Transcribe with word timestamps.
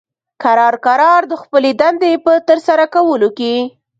کرار 0.43 0.75
کرار 0.85 1.21
د 1.31 1.33
خپلې 1.41 1.71
دندې 1.81 2.11
په 2.25 2.33
ترسره 2.47 2.85
کولو 2.95 3.29
کې 3.37 3.55